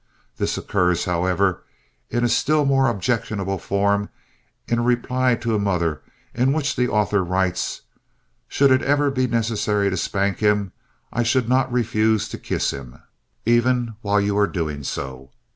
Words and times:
This 0.37 0.57
occurs, 0.57 1.05
however, 1.05 1.61
in 2.09 2.23
a 2.23 2.27
still 2.27 2.65
more 2.65 2.89
objectionable 2.89 3.59
form 3.59 4.09
in 4.67 4.79
a 4.79 4.81
reply 4.81 5.35
to 5.35 5.53
a 5.53 5.59
mother, 5.59 6.01
in 6.33 6.53
which 6.53 6.75
the 6.75 6.87
author 6.89 7.23
writes, 7.23 7.81
"Should 8.47 8.71
it 8.71 8.81
ever 8.81 9.11
be 9.11 9.27
necessary 9.27 9.91
to 9.91 9.97
spank 9.97 10.39
him 10.39 10.71
I 11.13 11.21
should 11.21 11.47
not 11.47 11.71
refuse 11.71 12.27
to 12.29 12.39
kiss 12.39 12.71
him, 12.71 12.97
even 13.45 13.95
while 14.01 14.19
you 14.19 14.35
are 14.39 14.47
doing 14.47 14.81
so. 14.81 15.29